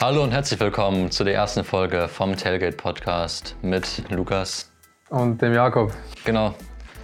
[0.00, 4.70] Hallo und herzlich willkommen zu der ersten Folge vom Tailgate Podcast mit Lukas.
[5.08, 5.92] Und dem Jakob.
[6.24, 6.54] Genau.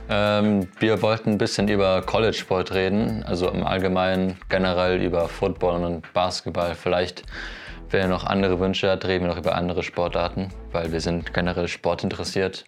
[0.09, 6.13] Ähm, wir wollten ein bisschen über College-Sport reden, also im Allgemeinen generell über Football und
[6.13, 6.77] Basketball.
[6.77, 7.25] Vielleicht,
[7.91, 11.35] wenn ihr noch andere Wünsche habt, reden wir noch über andere Sportarten, weil wir sind
[11.35, 12.65] generell sportinteressiert.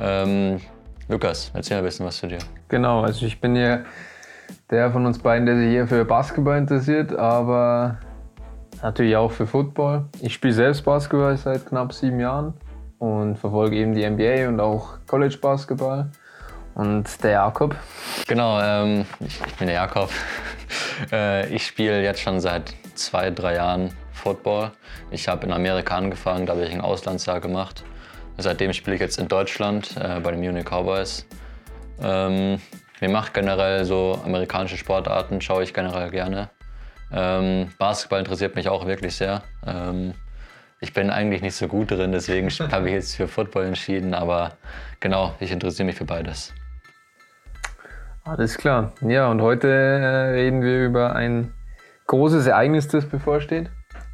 [0.00, 0.62] Ähm,
[1.08, 2.38] Lukas, erzähl mal ein bisschen was zu dir.
[2.68, 3.80] Genau, also ich bin ja
[4.70, 7.98] der von uns beiden, der sich hier für Basketball interessiert, aber
[8.82, 10.06] natürlich auch für Football.
[10.20, 12.54] Ich spiele selbst Basketball seit knapp sieben Jahren
[12.98, 16.10] und verfolge eben die NBA und auch College Basketball.
[16.74, 17.76] Und der Jakob?
[18.26, 20.10] Genau, ähm, ich, ich, bin der Jakob.
[21.12, 24.70] äh, ich spiele jetzt schon seit zwei, drei Jahren Football.
[25.10, 27.84] Ich habe in Amerika angefangen, da habe ich ein Auslandsjahr gemacht.
[28.38, 31.26] Seitdem spiele ich jetzt in Deutschland äh, bei den Munich Cowboys.
[32.00, 32.58] Ähm,
[33.00, 36.48] mir macht generell so amerikanische Sportarten, schaue ich generell gerne.
[37.12, 39.42] Ähm, Basketball interessiert mich auch wirklich sehr.
[39.66, 40.14] Ähm,
[40.80, 44.14] ich bin eigentlich nicht so gut drin, deswegen habe ich jetzt für Football entschieden.
[44.14, 44.52] Aber
[45.00, 46.52] genau, ich interessiere mich für beides.
[48.24, 48.92] Alles klar.
[49.00, 51.52] Ja, und heute äh, reden wir über ein
[52.06, 53.70] großes Ereignis, das bevorsteht.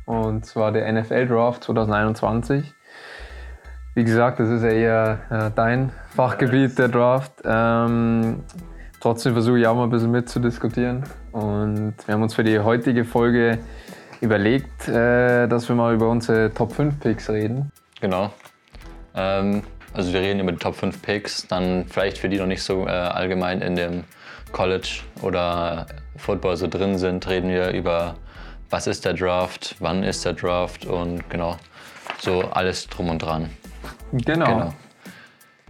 [0.07, 2.75] Und zwar der NFL Draft 2021.
[3.95, 7.33] Wie gesagt, das ist ja eher äh, dein Fachgebiet, der Draft.
[7.45, 8.45] Ähm,
[9.01, 11.05] trotzdem versuche ich auch mal ein bisschen mitzudiskutieren.
[11.39, 13.59] Und wir haben uns für die heutige Folge
[14.21, 17.71] überlegt, äh, dass wir mal über unsere Top 5 Picks reden.
[18.01, 18.33] Genau.
[19.15, 19.63] Ähm,
[19.95, 22.87] also wir reden über die Top 5 Picks, dann vielleicht für die noch nicht so
[22.87, 24.05] äh, allgemein in dem
[24.53, 28.17] College oder Football so drin sind, reden wir über
[28.71, 31.57] was ist der Draft, wann ist der Draft und genau,
[32.19, 33.49] so alles drum und dran.
[34.13, 34.47] Genau.
[34.47, 34.75] genau.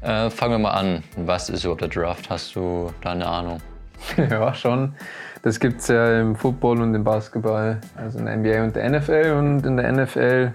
[0.01, 1.05] Äh, fangen wir mal an.
[1.17, 2.31] Was ist überhaupt der Draft?
[2.31, 3.61] Hast du da eine Ahnung?
[4.17, 4.95] ja, schon.
[5.43, 8.91] Das gibt es ja im Football und im Basketball, also in der NBA und der
[8.91, 9.35] NFL.
[9.39, 10.53] Und in der NFL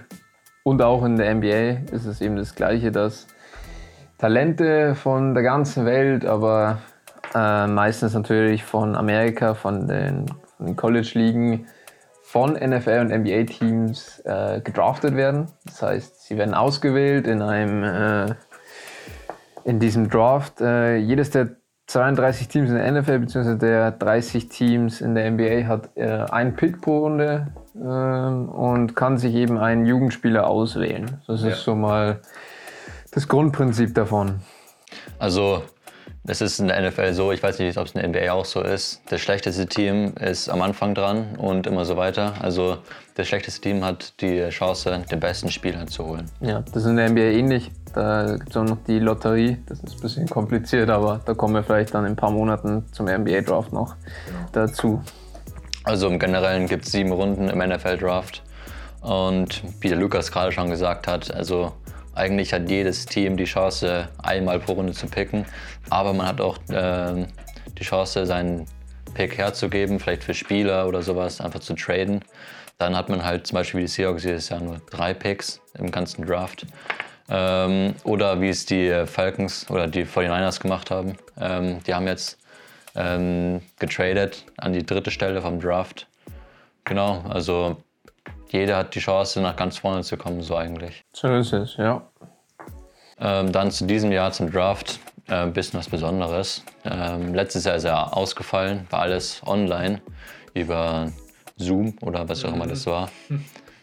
[0.62, 3.26] und auch in der NBA ist es eben das Gleiche, dass
[4.18, 6.78] Talente von der ganzen Welt, aber
[7.34, 10.26] äh, meistens natürlich von Amerika, von den,
[10.58, 11.66] den College-Ligen,
[12.22, 15.48] von NFL und NBA-Teams äh, gedraftet werden.
[15.66, 18.34] Das heißt, sie werden ausgewählt in einem äh,
[19.64, 20.60] in diesem Draft.
[20.60, 21.56] Äh, jedes der
[21.86, 23.56] 32 Teams in der NFL bzw.
[23.56, 29.18] der 30 Teams in der NBA hat äh, einen Pick pro Runde äh, und kann
[29.18, 31.20] sich eben einen Jugendspieler auswählen.
[31.26, 32.20] Das ist so mal
[33.10, 34.40] das Grundprinzip davon.
[35.18, 35.62] Also
[36.26, 38.46] es ist in der NFL so, ich weiß nicht, ob es in der NBA auch
[38.46, 39.02] so ist.
[39.10, 42.34] Das schlechteste Team ist am Anfang dran und immer so weiter.
[42.40, 42.78] Also
[43.14, 46.30] das schlechteste Team hat die Chance, den besten Spieler zu holen.
[46.40, 47.70] Ja, das ist in der NBA ähnlich.
[47.94, 49.58] Da gibt es auch noch die Lotterie.
[49.66, 52.86] Das ist ein bisschen kompliziert, aber da kommen wir vielleicht dann in ein paar Monaten
[52.90, 53.96] zum NBA-Draft noch
[54.26, 54.38] genau.
[54.52, 55.02] dazu.
[55.84, 58.42] Also im Generellen gibt es sieben Runden im NFL-Draft.
[59.02, 61.72] Und wie der Lukas gerade schon gesagt hat, also
[62.14, 65.44] eigentlich hat jedes Team die Chance, einmal pro Runde zu picken,
[65.90, 67.26] aber man hat auch äh,
[67.78, 68.66] die Chance, seinen
[69.14, 72.20] Pick herzugeben, vielleicht für Spieler oder sowas, einfach zu traden.
[72.78, 75.90] Dann hat man halt zum Beispiel wie die Seahawks dieses Jahr nur drei Picks im
[75.90, 76.66] ganzen Draft.
[77.28, 81.16] Ähm, oder wie es die Falcons oder die 49ers gemacht haben.
[81.40, 82.38] Ähm, die haben jetzt
[82.96, 86.06] ähm, getradet an die dritte Stelle vom Draft.
[86.84, 87.76] Genau, also
[88.48, 91.02] jeder hat die Chance, nach ganz vorne zu kommen, so eigentlich.
[91.12, 92.02] So ist es, ja.
[93.18, 96.64] Ähm, dann zu diesem Jahr zum Draft äh, ein bisschen was Besonderes.
[96.84, 100.00] Ähm, letztes Jahr ist er ausgefallen, war alles online
[100.54, 101.10] über
[101.56, 103.08] Zoom oder was auch immer das war.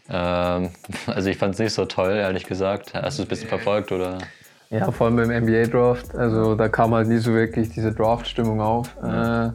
[0.10, 0.70] Ähm,
[1.08, 2.94] also ich fand es nicht so toll, ehrlich gesagt.
[2.94, 4.18] Hast du es ein bisschen verfolgt oder?
[4.70, 6.16] Ja, vor allem beim NBA-Draft.
[6.16, 8.96] Also da kam halt nie so wirklich diese Draft-Stimmung auf.
[9.04, 9.52] Äh,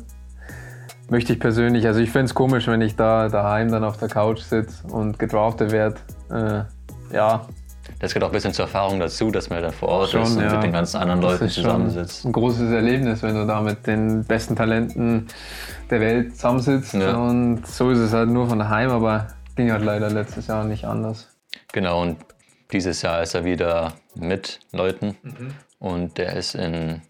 [1.08, 1.86] möchte ich persönlich.
[1.86, 5.18] Also ich finde es komisch, wenn ich da daheim dann auf der Couch sitze und
[5.18, 5.96] gedraftet werde.
[6.30, 7.46] Äh, ja.
[8.00, 10.36] Das gehört auch ein bisschen zur Erfahrung dazu, dass man da vor Ort schon, ist
[10.36, 10.54] und ja.
[10.54, 12.24] mit den ganzen anderen das Leuten zusammensitzt.
[12.24, 15.28] Ein großes Erlebnis, wenn du da mit den besten Talenten
[15.88, 16.94] der Welt zusammensitzt.
[16.94, 17.16] Ja.
[17.16, 20.84] Und so ist es halt nur von daheim, aber ging halt leider letztes Jahr nicht
[20.84, 21.28] anders.
[21.72, 22.18] Genau, und
[22.72, 25.16] dieses Jahr ist er wieder mit Leuten.
[25.22, 25.54] Mhm.
[25.78, 27.02] Und der ist in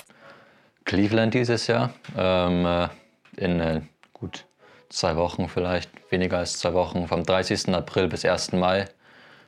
[0.84, 1.90] Cleveland dieses Jahr.
[2.16, 2.88] Ähm, äh,
[3.36, 3.80] in äh,
[4.18, 4.46] gut
[4.88, 7.74] zwei Wochen vielleicht, weniger als zwei Wochen, vom 30.
[7.74, 8.52] April bis 1.
[8.52, 8.86] Mai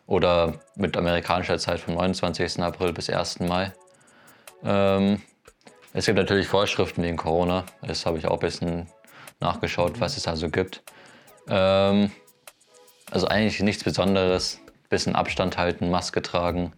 [0.07, 2.61] oder mit amerikanischer Zeit vom 29.
[2.61, 3.41] April bis 1.
[3.41, 3.73] Mai.
[4.65, 5.23] Ähm,
[5.93, 8.89] es gibt natürlich Vorschriften wegen Corona, das habe ich auch ein bisschen
[9.41, 10.83] nachgeschaut, was es also gibt.
[11.49, 12.11] Ähm,
[13.11, 14.61] also eigentlich nichts Besonderes,
[14.91, 16.73] bisschen Abstand halten, Maske tragen.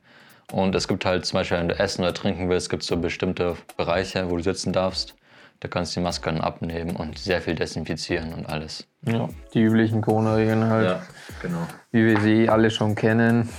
[0.52, 2.96] Und es gibt halt zum Beispiel, wenn du essen oder trinken willst, gibt es so
[2.96, 5.14] bestimmte Bereiche, wo du sitzen darfst
[5.60, 8.86] Da kannst du die Maske dann abnehmen und sehr viel desinfizieren und alles.
[9.02, 11.00] Ja, die üblichen Corona-Regeln halt,
[11.42, 11.66] genau.
[11.92, 13.50] wie wir sie alle schon kennen.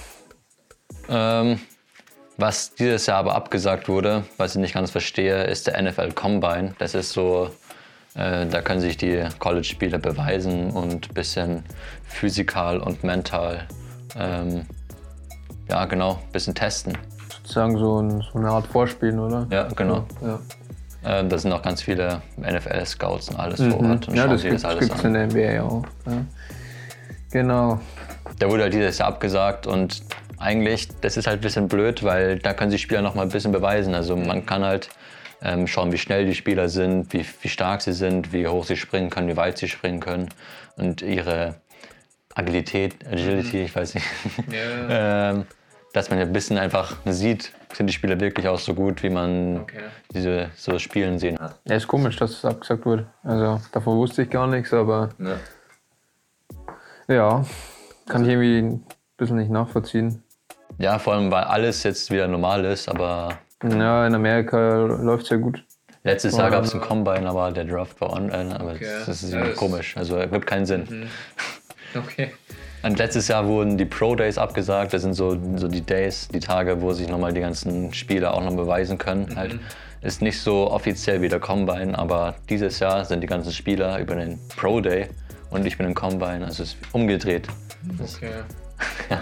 [1.09, 1.59] Ähm,
[2.37, 6.73] was dieses Jahr aber abgesagt wurde, was ich nicht ganz verstehe, ist der NFL Combine.
[6.79, 7.51] Das ist so,
[8.15, 11.63] äh, da können sich die College-Spieler beweisen und ein bisschen
[12.03, 13.67] physikal und mental,
[14.17, 14.65] ähm,
[15.69, 16.97] ja genau, ein bisschen testen.
[17.29, 19.45] Sozusagen so, ein, so eine Art Vorspielen, oder?
[19.51, 20.07] Ja, genau.
[20.21, 20.39] Ja.
[21.03, 24.15] Ähm, da sind auch ganz viele NFL-Scouts und alles vor Ort und Mhm.
[24.15, 25.05] ja, schauen das sich gibt das alles es an.
[25.05, 25.83] in der NBA auch.
[26.05, 26.25] Ja.
[27.31, 27.79] Genau.
[28.39, 30.03] Der wurde halt dieses Jahr abgesagt und
[30.37, 33.29] eigentlich, das ist halt ein bisschen blöd, weil da können sich Spieler noch mal ein
[33.29, 33.93] bisschen beweisen.
[33.95, 34.89] Also man kann halt
[35.43, 38.75] ähm, schauen, wie schnell die Spieler sind, wie, wie stark sie sind, wie hoch sie
[38.77, 40.29] springen können, wie weit sie springen können
[40.77, 41.55] und ihre
[42.35, 44.05] Agilität, Agility, ich weiß nicht,
[44.89, 45.45] ähm,
[45.93, 49.09] dass man ja ein bisschen einfach sieht, sind die Spieler wirklich auch so gut, wie
[49.09, 49.65] man
[50.13, 51.59] diese so spielen sehen hat.
[51.65, 53.07] Ja, ist komisch, dass es abgesagt wurde.
[53.23, 55.09] Also davon wusste ich gar nichts, aber
[57.07, 57.45] ja,
[58.07, 58.85] kann ich irgendwie ein
[59.17, 60.23] bisschen nicht nachvollziehen.
[60.77, 65.29] Ja, vor allem, weil alles jetzt wieder normal ist, aber Ja, in Amerika läuft es
[65.29, 65.63] ja gut.
[66.03, 68.87] Letztes Jahr gab es einen Combine, aber der Draft war online, aber Okay.
[69.05, 69.97] das ist Ja, irgendwie das- komisch.
[69.97, 71.07] Also ergibt keinen Sinn.
[71.95, 72.33] Okay.
[72.83, 74.93] Und letztes Jahr wurden die Pro Days abgesagt.
[74.93, 78.43] Das sind so, so die Days, die Tage, wo sich nochmal die ganzen Spieler auch
[78.43, 79.35] noch beweisen können.
[79.35, 79.59] Halt.
[80.01, 84.15] Ist nicht so offiziell wie der Combine, aber dieses Jahr sind die ganzen Spieler über
[84.15, 85.09] den Pro Day
[85.51, 86.43] und ich bin im Combine.
[86.45, 87.47] Also es ist umgedreht.
[87.99, 88.31] Okay.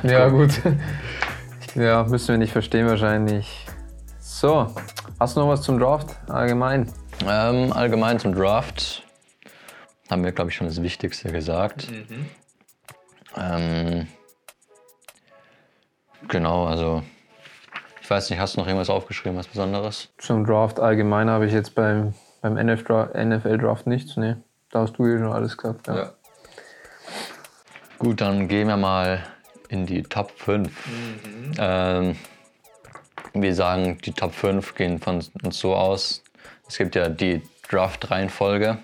[0.04, 0.52] Ja, gut.
[1.76, 3.66] Ja, müssen wir nicht verstehen wahrscheinlich.
[4.20, 4.74] So,
[5.20, 6.90] hast du noch was zum Draft allgemein?
[7.28, 9.04] Ähm, allgemein zum Draft
[10.10, 11.88] haben wir, glaube ich, schon das Wichtigste gesagt.
[13.40, 14.08] Ähm,
[16.28, 17.04] genau, also
[18.02, 20.10] ich weiß nicht, hast du noch irgendwas aufgeschrieben, was Besonderes?
[20.18, 24.18] Zum Draft allgemein habe ich jetzt beim, beim NFL-Draft nichts.
[24.18, 24.36] Nee,
[24.72, 25.88] da hast du ja schon alles gesagt.
[25.88, 26.14] Ja.
[28.00, 29.24] Gut, dann gehen wir mal
[29.70, 30.72] in die Top 5.
[31.60, 32.16] Ähm,
[33.34, 36.24] wir sagen, die Top 5 gehen von uns so aus.
[36.68, 38.80] Es gibt ja die Draft-Reihenfolge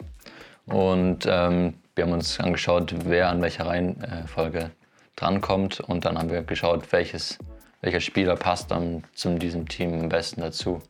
[0.68, 4.72] und ähm, wir haben uns angeschaut, wer an welcher Reihenfolge
[5.16, 7.40] drankommt und dann haben wir geschaut, welches,
[7.82, 10.82] welcher Spieler passt dann zu diesem Team am besten dazu.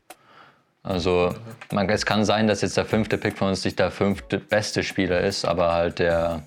[0.84, 1.34] Also
[1.72, 4.84] man, es kann sein, dass jetzt der fünfte Pick von uns nicht der fünfte beste
[4.84, 6.44] Spieler ist, aber halt der,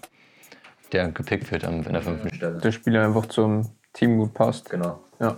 [0.93, 2.58] der gepickt wird in der fünften Stelle.
[2.58, 4.70] Der Spieler einfach zum Team gut passt.
[4.70, 5.00] Genau.
[5.20, 5.37] Ja.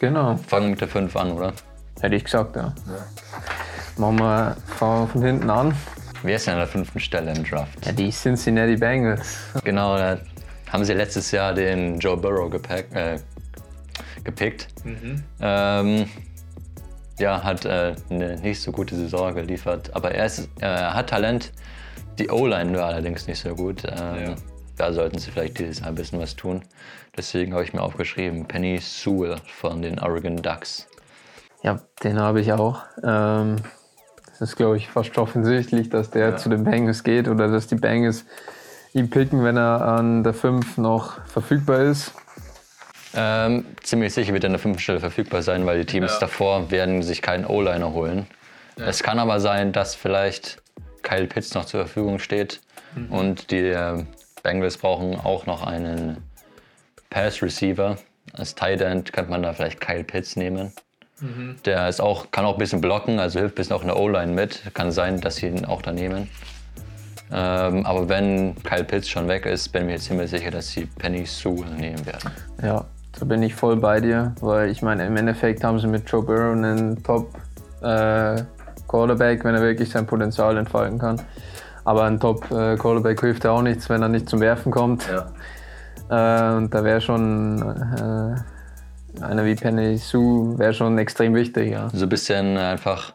[0.00, 1.52] Genau, Fangen wir mit der 5 an, oder?
[2.00, 2.74] hätte ich gesagt, ja.
[3.96, 5.74] Machen wir fangen wir von hinten an.
[6.22, 7.84] Wer ist denn an der fünften Stelle im Draft?
[7.84, 9.38] Ja, die Cincinnati Bengals.
[9.64, 10.18] Genau, da
[10.70, 13.18] haben sie letztes Jahr den Joe Burrow gepack, äh,
[14.24, 14.68] gepickt.
[15.40, 16.08] Ähm,
[17.18, 21.52] ja, hat äh, eine nicht so gute Saison geliefert, aber er, ist, er hat Talent.
[22.18, 23.84] Die O-Line war allerdings nicht so gut.
[23.84, 24.34] Ähm, Ja.
[24.78, 26.62] Da sollten sie vielleicht dieses Jahr ein bisschen was tun.
[27.16, 30.86] Deswegen habe ich mir aufgeschrieben, Penny Sewell von den Oregon Ducks.
[31.62, 32.80] Ja, den habe ich auch.
[33.04, 33.56] Ähm,
[34.42, 38.24] ist, glaube ich, fast offensichtlich, dass der zu den Bengals geht oder dass die Bengals
[38.92, 42.12] ihn picken, wenn er an der 5 noch verfügbar ist.
[43.14, 46.20] Ähm, ziemlich sicher wird er an der fünften Stelle verfügbar sein, weil die Teams Ja.
[46.20, 48.26] davor werden sich keinen O-Liner holen.
[48.76, 50.62] Es kann aber sein, dass vielleicht
[51.02, 52.60] Kyle Pitts noch zur Verfügung steht
[53.10, 54.04] und die äh,
[54.42, 56.16] Bengals brauchen auch noch einen
[57.10, 57.96] Pass-Receiver.
[58.32, 60.72] Als Tight End könnte man da vielleicht Kyle Pitts nehmen.
[61.64, 63.96] Der ist auch, kann auch ein bisschen blocken, also hilft ein bisschen auch in der
[63.96, 64.62] O-Line mit.
[64.74, 66.28] Kann sein, dass sie ihn auch da nehmen.
[67.32, 70.86] Ähm, aber wenn Kyle Pitts schon weg ist, bin ich mir ziemlich sicher, dass sie
[70.86, 72.30] Penny Sewell nehmen werden.
[72.62, 72.84] Ja,
[73.18, 76.22] da bin ich voll bei dir, weil ich meine, im Endeffekt haben sie mit Joe
[76.22, 77.30] Burrow einen Top
[77.82, 78.42] äh,
[78.86, 81.20] Quarterback, wenn er wirklich sein Potenzial entfalten kann.
[81.84, 85.08] Aber ein Top äh, Quarterback hilft ja auch nichts, wenn er nicht zum Werfen kommt.
[85.08, 88.34] Äh, und da wäre schon äh,
[89.20, 91.88] einer wie Penny Sue wäre schon extrem wichtig, ja.
[91.92, 93.12] So ein bisschen einfach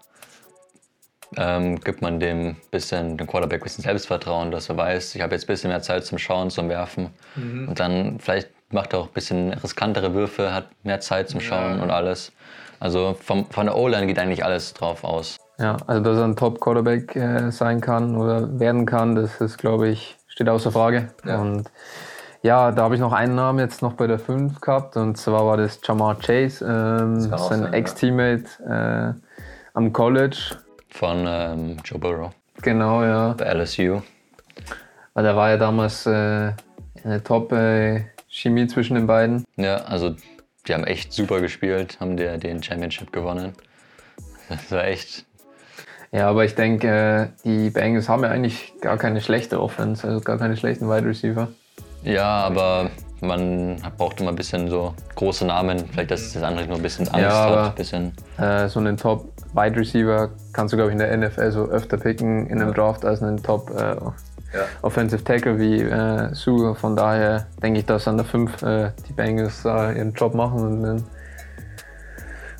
[1.36, 5.34] ähm, gibt man dem bisschen dem Quarterback ein bisschen Selbstvertrauen, dass er weiß, ich habe
[5.34, 7.10] jetzt ein bisschen mehr Zeit zum Schauen, zum Werfen.
[7.36, 11.82] Und dann vielleicht macht er auch ein bisschen riskantere Würfe, hat mehr Zeit zum Schauen
[11.82, 12.32] und alles.
[12.80, 15.38] Also vom, von der O-Line geht eigentlich alles drauf aus.
[15.60, 19.90] Ja, also dass er ein Top-Quarterback äh, sein kann oder werden kann, das ist, glaube
[19.90, 21.10] ich, steht außer Frage.
[21.24, 21.70] Und
[22.42, 25.46] ja, da habe ich noch einen Namen jetzt noch bei der 5 gehabt und zwar
[25.46, 27.70] war das Jamar Chase, ähm, sein sein, ja.
[27.72, 29.38] Ex-Teammate äh,
[29.74, 30.38] am College.
[30.90, 33.34] Von ähm, Joe Burrow Genau, ja.
[33.34, 34.02] bei LSU.
[35.14, 36.52] Weil da war ja damals äh,
[37.04, 39.46] eine Top-Chemie zwischen den beiden.
[39.56, 40.16] Ja, also
[40.68, 43.54] die haben echt super gespielt, haben der, den Championship gewonnen.
[44.50, 45.26] Das war echt.
[46.12, 50.22] Ja, aber ich denke, äh, die Bengals haben ja eigentlich gar keine schlechte Offense, also
[50.22, 51.50] gar keine schlechten Wide Receiver.
[52.04, 52.90] Ja, aber
[53.22, 57.08] man braucht immer ein bisschen so große Namen, vielleicht dass das andere nur ein bisschen
[57.08, 57.76] Angst Ja, aber- hat.
[57.76, 61.66] Bisschen, Äh, so einen Top Wide Receiver kannst du, glaube ich, in der NFL so
[61.66, 63.96] öfter picken in einem Draft als einen Top äh,
[64.82, 66.74] Offensive Tackle wie äh, Sue.
[66.76, 70.60] Von daher denke ich, dass an der 5 äh, die Bengals äh, ihren Job machen
[70.62, 71.04] und einen,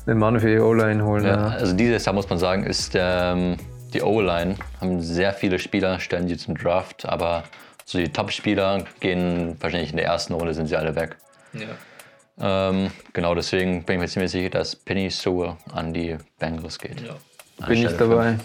[0.06, 1.24] einen Mann für die O-Line holen.
[1.24, 1.46] ja, Ja.
[1.56, 3.56] also dieses Jahr muss man sagen, ist ähm,
[3.94, 7.44] die O-Line, haben sehr viele Spieler, stellen die zum Draft, aber
[7.88, 11.16] so die Top-Spieler gehen wahrscheinlich in der ersten Runde, sind sie alle weg.
[11.54, 12.68] Ja.
[12.68, 17.00] Ähm, genau deswegen bin ich mir ziemlich sicher, dass Penny Sewell an die Bengals geht.
[17.00, 17.14] ja.
[17.66, 18.36] Bin ich dabei.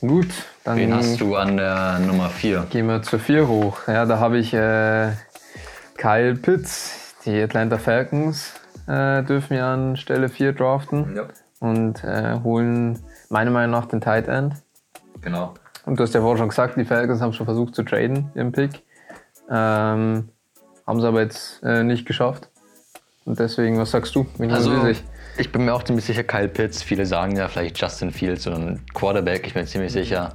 [0.00, 0.28] Gut,
[0.62, 2.66] dann Wen hast du an der Nummer 4?
[2.70, 3.78] gehen wir zur 4 hoch.
[3.88, 5.12] Ja, da habe ich äh,
[5.96, 7.14] Kyle Pitts.
[7.24, 8.52] Die Atlanta Falcons
[8.86, 11.16] äh, dürfen ja an Stelle 4 draften.
[11.16, 11.28] Ja.
[11.60, 12.98] und äh, holen
[13.30, 14.54] meiner Meinung nach den Tight End.
[15.22, 15.54] Genau.
[15.86, 18.52] Und du hast ja vorhin schon gesagt, die Falcons haben schon versucht zu traden, ihren
[18.52, 18.82] Pick.
[19.50, 20.28] Ähm,
[20.86, 22.48] haben sie aber jetzt äh, nicht geschafft.
[23.26, 24.26] Und deswegen, was sagst du?
[24.38, 25.02] Wen Also, sich?
[25.38, 26.82] ich bin mir auch ziemlich sicher, Kyle Pitts.
[26.82, 29.46] Viele sagen ja vielleicht Justin Fields oder ein Quarterback.
[29.46, 30.34] Ich bin ziemlich sicher,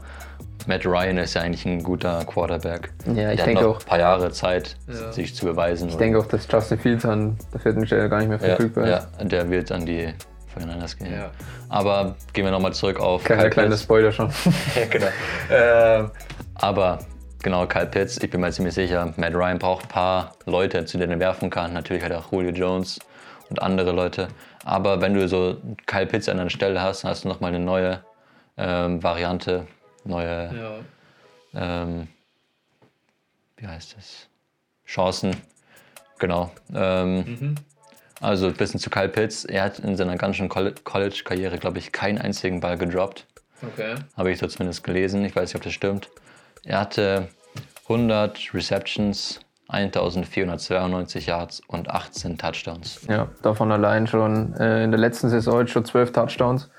[0.68, 2.92] Matt Ryan ist ja eigentlich ein guter Quarterback.
[3.06, 3.80] Ja, ich Der denke hat noch auch.
[3.82, 5.12] ein paar Jahre Zeit, Ja.
[5.12, 5.90] sich zu beweisen.
[5.90, 8.84] Ich denke auch, dass Justin Fields an der vierten Stelle gar nicht mehr ja, verfügbar
[8.86, 9.08] ist.
[9.20, 10.14] ja, der wird an die
[10.56, 11.14] 49ers gehen.
[11.14, 11.32] Ja.
[11.70, 14.30] Aber gehen wir nochmal zurück auf Kleiner, kleiner Spoiler schon.
[14.76, 15.08] Ja, genau.
[15.52, 16.12] Ähm,
[16.56, 17.00] aber
[17.44, 20.98] genau, Kyle Pitts, ich bin mir ziemlich sicher, Matt Ryan braucht ein paar Leute, zu
[20.98, 21.74] denen er werfen kann.
[21.74, 23.00] Natürlich hat er auch Julio Jones
[23.50, 24.28] und andere Leute.
[24.66, 27.64] Aber wenn du so Kyle Pitts an einer Stelle hast, dann hast du nochmal eine
[27.64, 28.04] neue
[28.58, 29.68] ähm, Variante,
[30.04, 30.52] neue,
[31.54, 31.84] Ja.
[31.84, 32.08] ähm,
[33.58, 34.28] wie heißt das?
[34.86, 35.36] Chancen.
[36.20, 36.52] Genau.
[36.76, 37.56] Ähm,
[38.22, 39.46] Also ein bisschen zu Kyle Pitts.
[39.46, 43.26] Er hat in seiner ganzen Coll- College-Karriere, glaube ich, keinen einzigen Ball gedroppt.
[43.62, 43.96] Okay.
[44.18, 45.24] Habe ich so zumindest gelesen.
[45.26, 46.10] Ich weiß nicht, ob das stimmt.
[46.64, 47.28] Er hatte
[47.84, 53.02] 100 Receptions, 1492 Yards und 18 Touchdowns.
[53.08, 56.70] Ja, davon allein schon äh, in der letzten Saison jetzt schon zwölf Touchdowns.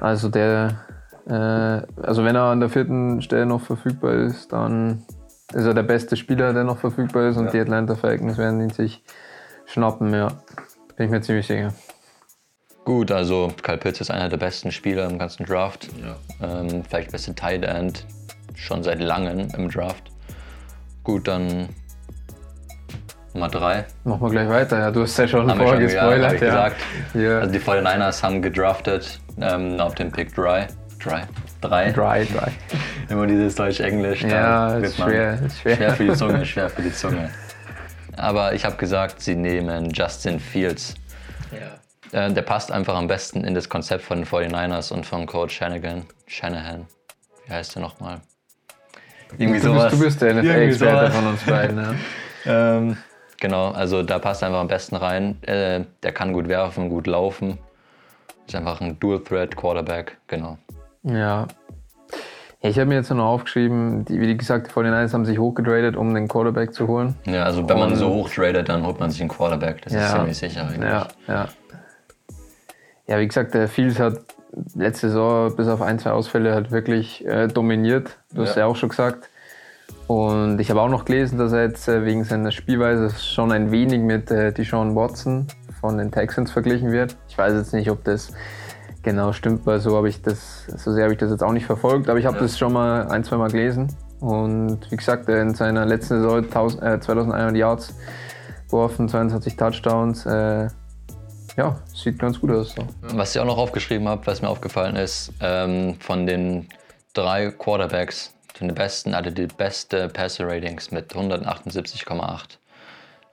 [0.00, 0.80] Also der,
[1.26, 1.32] äh,
[2.02, 5.04] also wenn er an der vierten Stelle noch verfügbar ist, dann
[5.52, 8.70] ist er der beste Spieler, der noch verfügbar ist und die Atlanta Falcons werden ihn
[8.70, 9.04] sich
[9.66, 10.28] schnappen, ja.
[10.96, 11.72] Bin ich mir ziemlich sicher.
[12.84, 15.88] Gut, also Kyle Pitts ist einer der besten Spieler im ganzen Draft.
[16.02, 16.60] Ja.
[16.60, 18.04] Ähm, vielleicht beste Tight End
[18.54, 20.10] schon seit langem im Draft.
[21.04, 21.68] Gut, dann
[23.34, 23.84] Nummer 3.
[24.04, 24.90] Machen wir gleich weiter, ja.
[24.90, 26.32] Du hast ja schon Haben vorher schon ja, gespoilert.
[26.32, 26.38] ja.
[26.38, 26.76] gesagt.
[27.14, 27.38] Ja.
[27.38, 30.66] Also die 49ers haben gedraftet ähm, auf dem Pick 3.
[31.02, 31.22] 3?
[31.62, 31.92] 3?
[31.92, 32.50] Dry, dry.
[33.08, 34.22] Immer dieses Deutsch-Englisch.
[34.22, 35.76] Ja, ist schwer, ist schwer.
[35.76, 37.30] Schwer für die Zunge, schwer für die Zunge.
[38.22, 40.94] Aber ich habe gesagt, sie nehmen Justin Fields.
[41.50, 42.26] Ja.
[42.26, 45.56] Äh, der passt einfach am besten in das Konzept von den 49ers und von Coach
[45.56, 46.06] Shanahan.
[46.28, 46.86] Shanahan.
[47.46, 48.20] Wie heißt der nochmal?
[49.38, 51.14] Irgendwie Du bist, du bist der NFL-Experte sowas.
[51.16, 51.78] von uns beiden.
[51.78, 51.94] Ja.
[52.44, 52.96] Ähm,
[53.38, 55.40] genau, also da passt er einfach am besten rein.
[55.44, 57.56] Äh, der kann gut werfen, gut laufen.
[58.48, 60.58] Ist einfach ein Dual-Threat-Quarterback, genau.
[61.04, 61.46] Ja.
[62.62, 65.96] Ja ich habe mir jetzt noch aufgeschrieben, die, wie gesagt, die 49ers haben sich hochgetradet,
[65.96, 67.14] um den Quarterback zu holen.
[67.24, 69.82] Ja, also wenn man Und- so hoch tradet, dann holt man sich einen Quarterback.
[69.82, 70.16] Das ist Ja.
[70.16, 70.80] ziemlich sicher eigentlich.
[70.90, 71.48] Ja, ja.
[73.06, 74.18] Ja, wie gesagt, der Fields hat
[74.74, 78.18] letzte Saison bis auf ein, zwei Ausfälle halt wirklich äh, dominiert.
[78.32, 78.62] Du hast Ja.
[78.62, 79.28] ja auch schon gesagt.
[80.06, 83.70] Und ich habe auch noch gelesen, dass er jetzt äh, wegen seiner Spielweise schon ein
[83.70, 85.46] wenig mit äh, Deshaun Watson
[85.80, 87.16] von den Texans verglichen wird.
[87.28, 88.32] Ich weiß jetzt nicht, ob das
[89.02, 91.66] genau stimmt, weil so habe ich das, so sehr habe ich das jetzt auch nicht
[91.66, 92.42] verfolgt, aber ich habe Ja.
[92.42, 93.94] das schon mal ein, zwei Mal gelesen.
[94.20, 97.94] Und wie gesagt, er in seiner letzten Saison 1000, äh, 2100 Yards
[98.66, 100.24] geworfen, 22 Touchdowns.
[100.26, 100.68] Äh,
[101.56, 102.74] ja, sieht ganz gut aus.
[102.74, 102.86] So.
[103.14, 106.68] Was ich auch noch aufgeschrieben habe, was mir aufgefallen ist, ähm, von den
[107.14, 112.58] drei Quarterbacks, von den besten, hatte die beste Passer-Ratings mit 178,8.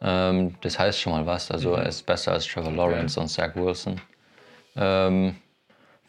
[0.01, 1.51] Ähm, das heißt schon mal was.
[1.51, 4.01] Also er ist besser als Trevor Lawrence und Zach Wilson.
[4.75, 5.35] Ähm,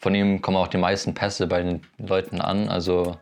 [0.01, 2.67] von ihm kommen auch die meisten Pässe bei den Leuten an.
[2.67, 3.17] Also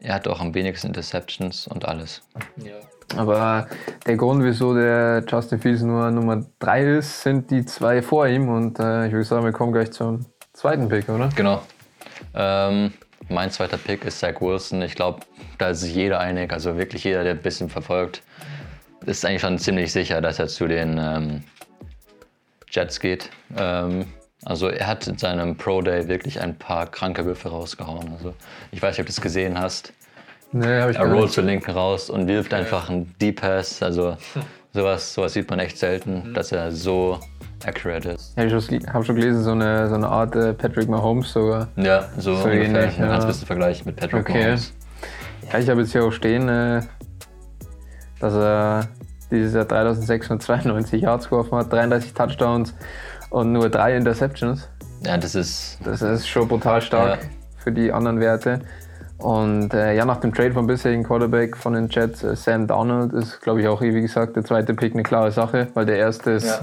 [0.00, 2.22] er hat auch am wenigsten Interceptions und alles.
[2.56, 2.74] Ja.
[3.16, 3.68] Aber
[4.06, 8.48] der Grund, wieso der Justin Fields nur Nummer 3 ist, sind die zwei vor ihm.
[8.48, 11.30] Und äh, ich würde sagen, wir kommen gleich zum zweiten Pick, oder?
[11.34, 11.62] Genau.
[12.34, 12.92] Ähm,
[13.28, 14.82] mein zweiter Pick ist Zach Wilson.
[14.82, 15.20] Ich glaube,
[15.58, 18.22] da ist sich jeder einig, also wirklich jeder, der ein bisschen verfolgt,
[19.06, 21.44] ist eigentlich schon ziemlich sicher, dass er zu den ähm,
[22.70, 23.30] Jets geht.
[23.56, 24.04] Ähm,
[24.48, 28.10] also er hat in seinem Pro Day wirklich ein paar kranke Würfe rausgehauen.
[28.16, 28.34] Also
[28.72, 29.92] ich weiß nicht, ob du es gesehen hast.
[30.52, 33.82] Nee, habe ich Er rollt zur linken raus und wirft einfach einen Deep Pass.
[33.82, 34.16] Also
[34.72, 37.20] sowas, sowas sieht man echt selten, dass er so
[37.66, 38.32] accurate ist.
[38.38, 38.52] Ja, ich
[38.88, 41.68] habe schon gelesen, so eine, so eine Art äh, Patrick Mahomes sogar.
[41.76, 42.62] Ja, so, So ungefähr.
[42.62, 43.08] ähnlich, Ein ja.
[43.08, 44.42] ganz bisschen Vergleich mit Patrick Okay.
[44.44, 44.72] Mahomes.
[45.52, 46.80] Ja, ich habe jetzt hier auch stehen, äh,
[48.20, 48.88] dass er
[49.30, 52.74] dieses Jahr 3692 Yards geworfen hat, 33 Touchdowns
[53.30, 54.68] und nur drei Interceptions.
[55.04, 57.28] Ja, das ist Das ist schon brutal stark Ja.
[57.58, 58.60] für die anderen Werte.
[59.18, 63.12] Und äh, ja, nach dem Trade vom bisherigen Quarterback von den Jets, äh, Sam Donald,
[63.12, 66.30] ist, glaube ich, auch, wie gesagt, der zweite Pick eine klare Sache, weil der erste
[66.32, 66.60] ist Ja.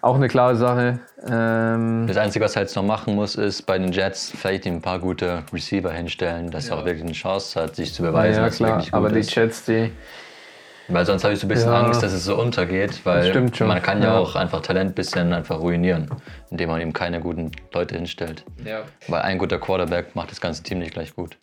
[0.00, 0.98] auch eine klare Sache.
[1.28, 4.76] Ähm, Das Einzige, was er jetzt noch machen muss, ist bei den Jets vielleicht ihm
[4.76, 8.42] ein paar gute Receiver hinstellen, dass er auch wirklich eine Chance hat, sich zu beweisen,
[8.42, 9.20] ja, klar, aber die.
[9.20, 9.92] Jets, die.
[10.88, 11.80] Weil sonst habe ich so ein bisschen Ja.
[11.80, 14.18] Angst, dass es so untergeht, weil man kann ja, ja.
[14.18, 16.10] auch einfach Talent ein bisschen einfach ruinieren,
[16.50, 18.44] indem man ihm keine guten Leute hinstellt.
[18.64, 18.82] Ja.
[19.08, 21.38] Weil ein guter Quarterback macht das ganze Team nicht gleich gut.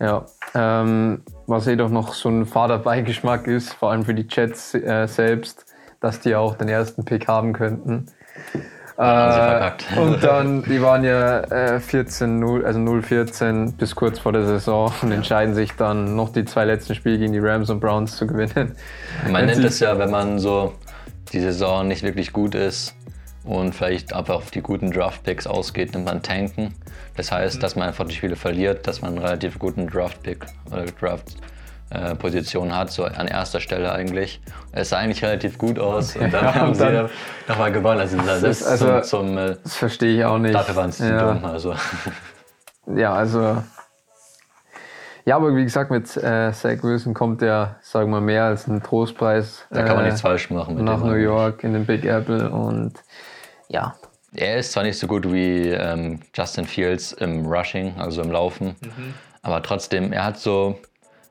[0.00, 4.74] Ja, ähm, was jedoch noch so ein fader Beigeschmack ist, vor allem für die Jets
[4.74, 5.66] äh, selbst,
[6.00, 8.06] dass die auch den ersten Pick haben könnten.
[8.96, 14.92] Äh, und dann, die waren ja äh, 14-0, also 0-14 bis kurz vor der Saison
[15.02, 18.26] und entscheiden sich dann noch die zwei letzten Spiele gegen die Rams und Browns zu
[18.26, 18.76] gewinnen.
[19.28, 20.74] Man nennt es ja, wenn man so
[21.32, 22.94] die Saison nicht wirklich gut ist
[23.42, 26.74] und vielleicht einfach auf die guten Draft-Picks ausgeht, nimmt man tanken.
[27.16, 30.84] Das heißt, dass man einfach die Spiele verliert, dass man einen relativ guten Draft-Pick oder
[31.98, 34.40] Draft-Position hat, so an erster Stelle eigentlich.
[34.72, 37.10] Es sah eigentlich relativ gut aus und dann Ja, haben und sie dann- dann
[37.48, 38.00] nochmal gewonnen.
[38.00, 40.54] Also, das ist ist also- zum, zum äh, Das verstehe ich auch nicht.
[40.54, 41.32] dafür waren sie ja.
[41.32, 41.44] dumm.
[41.44, 41.74] Also.
[42.94, 43.62] Ja, also.
[45.24, 48.82] Ja, aber wie gesagt, mit äh, Zach Wilson kommt ja, sagen wir, mehr als ein
[48.82, 49.64] Trostpreis.
[49.70, 50.74] Da kann man äh, nichts falsch machen.
[50.74, 51.14] Mit Nach New.
[51.14, 52.92] York in den Big Apple und
[53.68, 53.94] ja,
[54.34, 58.76] Er ist zwar nicht so gut wie ähm, Justin Fields im Rushing, also im Laufen,
[59.40, 60.78] aber trotzdem, er hat so,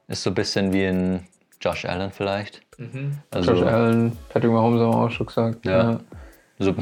[0.08, 1.28] ist so ein bisschen wie ein
[1.62, 2.62] Josh Allen vielleicht.
[3.32, 5.66] Also, Josh Allen, Patrick Mahomes haben wir auch schon gesagt.
[5.66, 6.00] Ja.
[6.60, 6.76] So,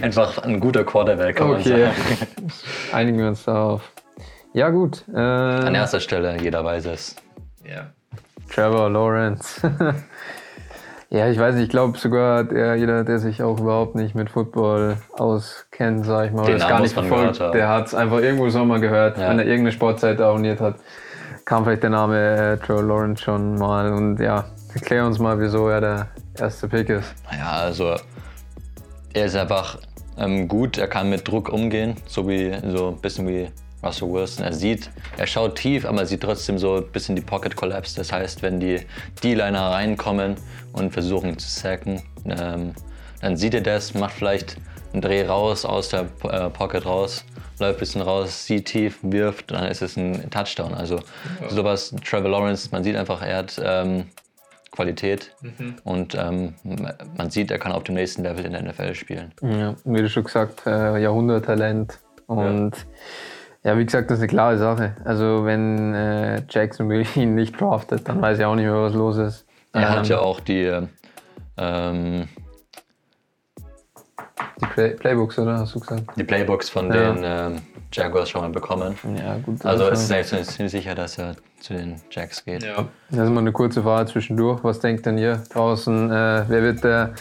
[0.00, 2.52] einfach ein guter Quarterback, kann Okay, man sagen.
[2.92, 3.90] einigen wir uns darauf.
[4.52, 5.04] Ja, gut.
[5.12, 7.16] Äh, An erster Stelle, jeder weiß es.
[7.64, 7.90] Ja.
[8.52, 9.60] Trevor Lawrence.
[11.10, 14.30] ja, ich weiß nicht, ich glaube sogar, der, jeder, der sich auch überhaupt nicht mit
[14.30, 18.50] Football auskennt, sag ich mal, oder es gar nicht verfolgt, der hat es einfach irgendwo
[18.50, 19.28] schon mal gehört, Ja.
[19.28, 20.76] wenn er irgendeine Sportseite abonniert hat,
[21.48, 23.90] kam vielleicht der Name äh, Trevor Lawrence schon mal.
[23.90, 26.08] Und ja, erklär uns mal, wieso er der
[26.38, 27.14] erste Pick ist.
[27.32, 27.94] Ja, also
[29.14, 29.78] er ist einfach
[30.18, 33.48] ähm, gut, er kann mit Druck umgehen, so wie so ein bisschen wie
[33.82, 34.44] Russell Wilson.
[34.44, 37.96] Er sieht, er schaut tief, aber sieht trotzdem so ein bisschen die Pocket Collapse.
[37.96, 38.80] Das heißt, wenn die
[39.24, 40.34] D-Liner reinkommen
[40.74, 42.74] und versuchen zu sacken, ähm,
[43.22, 44.58] dann sieht er das, macht vielleicht
[44.92, 47.24] einen Dreh raus aus der äh, Pocket raus,
[47.58, 50.74] läuft ein bisschen raus, sieht tief, wirft, dann ist es ein Touchdown.
[50.74, 51.00] Also
[51.48, 54.06] sowas, Trevor Lawrence, man sieht einfach, er hat ähm,
[54.70, 55.34] Qualität
[55.84, 56.54] und ähm,
[57.16, 59.32] man sieht, er kann auf dem nächsten Level in der NFL spielen.
[59.42, 61.98] Ja, wie du schon gesagt, äh, Jahrhunderttalent.
[62.26, 62.72] Und
[63.64, 63.76] ja.
[63.76, 64.94] wie gesagt, das ist eine klare Sache.
[65.04, 69.16] Also wenn äh, Jacksonville ihn nicht draftet, dann weiß ich auch nicht mehr, was los
[69.16, 69.46] ist.
[69.72, 70.80] Er Ähm, hat ja auch die,
[71.56, 72.28] ähm,
[74.60, 75.58] die Play Playbooks, oder?
[75.58, 76.04] Hast du gesagt?
[76.16, 77.12] die Playbooks von Ja.
[77.12, 77.58] den ähm,
[77.92, 78.94] Jaguars schon mal bekommen.
[79.16, 79.64] Ja, gut.
[79.64, 82.62] Also es ist ist eigentlich ziemlich sicher, dass er zu den Jacks geht.
[82.62, 82.86] Ja.
[83.10, 84.62] Das ist mal eine kurze Frage zwischendurch.
[84.62, 86.10] Was denkt denn ihr draußen?
[86.10, 87.14] Äh, wer wird der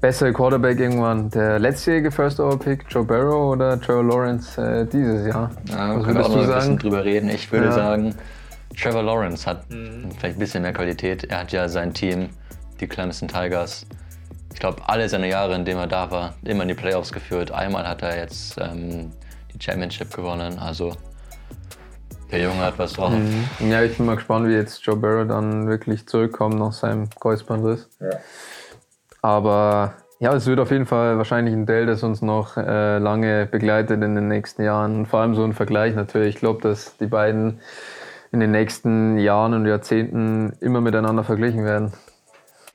[0.00, 1.30] bessere Quarterback irgendwann?
[1.30, 5.50] Der letztjährige First Over Pick, Joe Barrow oder Trevor Lawrence äh, dieses Jahr?
[5.68, 6.78] Ja, Was wir können würdest auch du noch ein bisschen sagen?
[6.78, 7.28] drüber reden.
[7.30, 7.72] Ich würde Ja.
[7.72, 8.14] sagen,
[8.76, 11.24] Trevor Lawrence hat vielleicht ein bisschen mehr Qualität.
[11.24, 12.30] Er hat ja sein Team,
[12.80, 13.86] die Clemson Tigers,
[14.52, 17.50] ich glaube, alle seine Jahre, in denen er da war, immer in die Playoffs geführt.
[17.50, 19.10] Einmal hat er jetzt ähm,
[19.52, 20.58] die Championship gewonnen.
[20.58, 20.92] Also
[22.30, 23.12] der Junge hat was drauf.
[23.60, 27.88] Ja, ich bin mal gespannt, wie jetzt Joe Barrow dann wirklich zurückkommt nach seinem Kreuzbandriss.
[29.20, 33.46] Aber ja, es wird auf jeden Fall wahrscheinlich ein Duell, das uns noch äh, lange
[33.46, 35.00] begleitet in den nächsten Jahren.
[35.00, 36.36] Und vor allem so ein Vergleich natürlich.
[36.36, 37.60] Ich glaube, dass die beiden
[38.30, 41.92] in den nächsten Jahren und Jahrzehnten immer miteinander verglichen werden.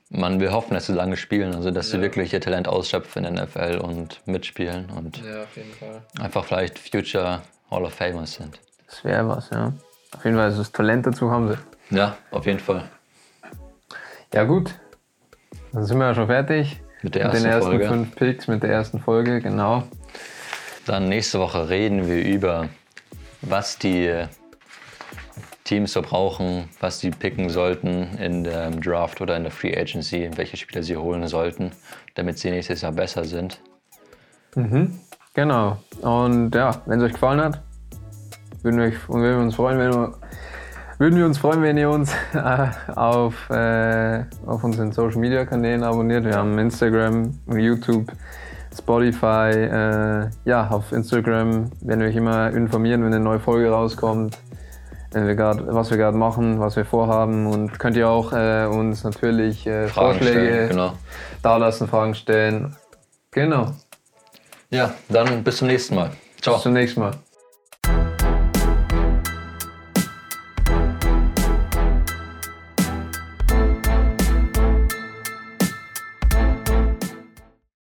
[0.10, 3.36] Man will hoffen, dass sie lange spielen, also dass sie wirklich ihr Talent ausschöpfen in
[3.36, 6.02] der NFL und mitspielen und ja, auf jeden Fall.
[6.20, 8.60] einfach vielleicht Future Hall of Famers sind.
[8.88, 9.74] Das wäre was, ja.
[10.16, 11.96] Auf jeden Fall, also das Talent dazu haben sie.
[11.96, 12.90] Ja, auf jeden Fall.
[14.34, 14.74] Ja, gut.
[15.74, 16.80] Dann sind wir ja schon fertig.
[17.02, 17.88] Mit der Mit den ersten ersten Folge.
[17.88, 19.84] fünf Picks, mit der ersten Folge, genau.
[20.86, 22.70] Dann nächste Woche reden wir über,
[23.42, 24.26] was die
[25.68, 30.30] Teams so brauchen, was sie picken sollten in der Draft oder in der Free Agency,
[30.36, 31.72] welche Spieler sie holen sollten,
[32.16, 33.60] damit sie nächstes Jahr besser sind.
[35.34, 35.78] Genau.
[36.02, 37.62] Und ja, wenn es euch gefallen hat,
[38.64, 40.14] würden wir, würden wir uns freuen, wenn ihr
[41.00, 45.84] würden wir uns freuen, wenn ihr uns äh, auf, äh, auf unseren Social Media Kanälen
[45.84, 46.26] abonniert.
[46.26, 48.12] Wir haben Instagram, YouTube,
[48.76, 49.52] Spotify.
[49.52, 54.40] Äh, ja, auf Instagram werden wir euch immer informieren, wenn eine neue Folge rauskommt,
[55.12, 57.48] wir grad, was wir gerade machen, was wir vorhaben.
[57.48, 60.94] Und könnt ihr auch äh, uns natürlich äh, Vorschläge stellen, genau.
[61.42, 62.76] da lassen, Fragen stellen.
[63.32, 63.72] Genau.
[64.70, 66.12] Ja, dann bis zum nächsten Mal.
[66.42, 66.56] Ciao.
[66.56, 67.12] Bis zum nächsten Mal.